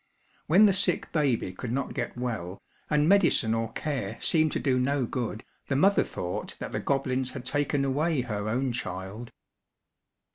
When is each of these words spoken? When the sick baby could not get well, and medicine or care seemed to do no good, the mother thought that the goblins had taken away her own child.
When 0.47 0.65
the 0.65 0.73
sick 0.73 1.11
baby 1.11 1.53
could 1.53 1.71
not 1.71 1.93
get 1.93 2.17
well, 2.17 2.59
and 2.89 3.07
medicine 3.07 3.53
or 3.53 3.71
care 3.73 4.17
seemed 4.19 4.51
to 4.53 4.59
do 4.59 4.79
no 4.79 5.05
good, 5.05 5.43
the 5.67 5.75
mother 5.75 6.01
thought 6.03 6.55
that 6.57 6.71
the 6.71 6.79
goblins 6.79 7.29
had 7.33 7.45
taken 7.45 7.85
away 7.85 8.21
her 8.21 8.49
own 8.49 8.71
child. 8.71 9.31